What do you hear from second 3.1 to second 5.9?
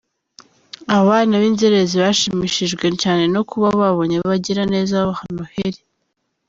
no kuba babonye abagiraneza babaha noheli.